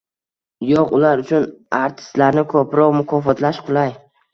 [0.69, 1.47] Yo‘q, ular uchun
[1.83, 3.99] artistlarni ko‘proq mukofotlash qulay.